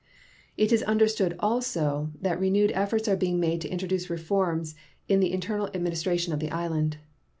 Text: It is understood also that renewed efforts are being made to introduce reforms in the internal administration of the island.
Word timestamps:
It 0.57 0.71
is 0.71 0.81
understood 0.81 1.35
also 1.37 2.09
that 2.21 2.39
renewed 2.39 2.71
efforts 2.73 3.07
are 3.07 3.15
being 3.15 3.39
made 3.39 3.61
to 3.61 3.69
introduce 3.69 4.09
reforms 4.09 4.73
in 5.07 5.19
the 5.19 5.31
internal 5.31 5.67
administration 5.75 6.33
of 6.33 6.39
the 6.39 6.49
island. 6.49 6.97